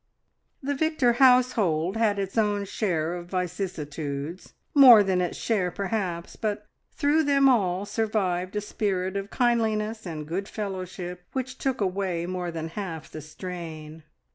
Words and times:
The 0.63 0.73
Victor 0.73 1.13
household 1.13 1.95
had 1.95 2.17
its 2.17 2.35
own 2.35 2.65
share 2.65 3.13
of 3.13 3.29
vicissitudes, 3.29 4.53
more 4.73 5.03
than 5.03 5.21
its 5.21 5.37
share 5.37 5.69
perhaps, 5.69 6.35
but 6.35 6.65
through 6.91 7.21
them 7.23 7.47
all 7.47 7.81
there 7.81 7.85
survived 7.85 8.55
a 8.55 8.61
spirit 8.61 9.15
of 9.15 9.29
kindliness 9.29 10.07
and 10.07 10.27
good 10.27 10.47
fellowship 10.47 11.21
which 11.33 11.59
took 11.59 11.81
away 11.81 12.25
more 12.25 12.49
than 12.49 12.69
half 12.69 13.11
the 13.11 13.21
strain. 13.21 14.01